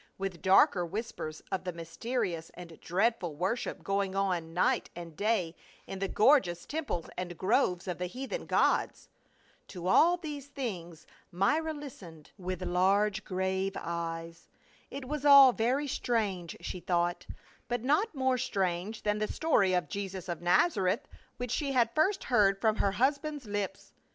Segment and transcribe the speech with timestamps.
[0.17, 5.99] With darker whispers of the mysterious and dreadful worship going on night and day in
[5.99, 9.09] the gor geous temples and groves of the heathen gods.
[9.67, 14.33] To all these things Myra listened with large grave THE ROSE OF LEBANON.
[14.33, 14.49] 75 eyes.
[14.89, 17.27] It was all very strange, she thought;
[17.67, 21.07] but not more strange than the story of Jesus of Nazareth,
[21.37, 23.93] which she had first heard from her husband's lips.